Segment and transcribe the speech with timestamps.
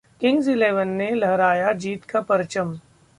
[0.21, 2.77] Kings Eleven ने लहराया जीत का परचम